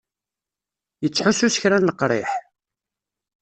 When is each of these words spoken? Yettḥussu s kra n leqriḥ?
Yettḥussu 1.03 1.47
s 1.53 1.55
kra 1.61 1.77
n 1.79 1.87
leqriḥ? 1.87 2.29